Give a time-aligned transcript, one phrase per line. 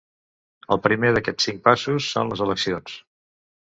[0.75, 3.01] El primer d’aquests cinc passos són les eleccions.